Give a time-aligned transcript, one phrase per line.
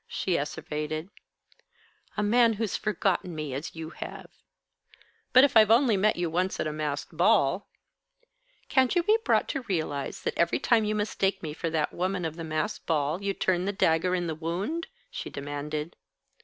[0.01, 1.09] "Never, never, never," she asseverated.
[2.17, 4.31] "A man who's forgotten me as you have!"
[5.31, 7.69] "But if I've only met you once at a masked ball"
[8.67, 12.25] "Can't you be brought to realise that every time you mistake me for that woman
[12.25, 15.95] of the masked ball you turn the dagger in the wound?" she demanded.